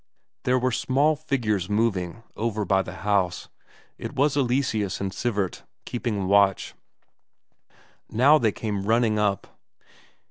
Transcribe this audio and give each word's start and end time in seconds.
There 0.45 0.57
were 0.57 0.71
small 0.71 1.15
figures 1.15 1.69
moving, 1.69 2.23
over 2.35 2.65
by 2.65 2.81
the 2.81 2.91
house; 3.05 3.49
it 3.99 4.15
was 4.15 4.35
Eleseus 4.35 4.99
and 4.99 5.13
Sivert, 5.13 5.61
keeping 5.85 6.25
watch. 6.25 6.73
Now 8.09 8.39
they 8.39 8.51
came 8.51 8.85
running 8.87 9.19
up. 9.19 9.59